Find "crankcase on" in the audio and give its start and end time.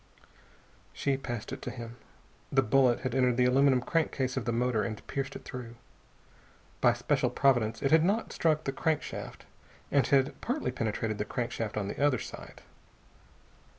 11.25-11.87